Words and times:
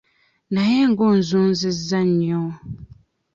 Naye 0.53 0.81
nga 0.89 1.03
onzunzizza 1.11 1.99
nnyo. 2.09 2.41